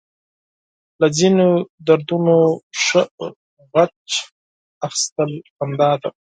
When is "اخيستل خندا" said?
4.85-5.89